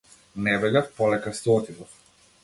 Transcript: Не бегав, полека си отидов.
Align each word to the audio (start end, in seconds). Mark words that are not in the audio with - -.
Не 0.45 0.53
бегав, 0.61 0.87
полека 0.95 1.33
си 1.39 1.49
отидов. 1.57 1.93